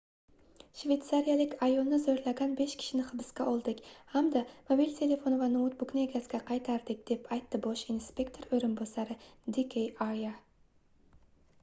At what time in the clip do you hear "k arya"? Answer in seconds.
9.75-10.33